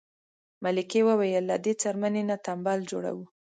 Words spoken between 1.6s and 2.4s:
دې څرمنې نه